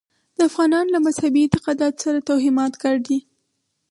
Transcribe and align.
د 0.37 0.39
افغانانو 0.49 0.93
له 0.95 0.99
مذهبي 1.05 1.41
اعتقاداتو 1.43 2.01
سره 2.05 2.25
توهمات 2.29 2.73
ګډ 2.83 2.97
دي. 3.07 3.19